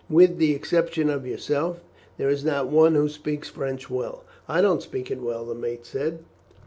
"With 0.09 0.39
the 0.39 0.55
exception 0.55 1.11
of 1.11 1.27
yourself, 1.27 1.79
there 2.17 2.27
is 2.31 2.43
not 2.43 2.69
one 2.69 2.95
who 2.95 3.07
speaks 3.07 3.49
French 3.49 3.87
well." 3.87 4.23
"I 4.47 4.59
don't 4.59 4.81
speak 4.81 5.11
it 5.11 5.21
well," 5.21 5.45
the 5.45 5.53
mate 5.53 5.85
said. 5.85 6.23